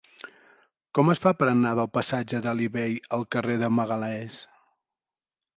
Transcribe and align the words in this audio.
Com 0.99 1.11
es 1.13 1.21
fa 1.25 1.33
per 1.41 1.49
anar 1.51 1.75
del 1.79 1.91
passatge 1.97 2.41
d'Alí 2.47 2.71
Bei 2.79 2.97
al 3.19 3.29
carrer 3.37 3.59
de 3.65 3.73
Magalhães? 3.81 4.43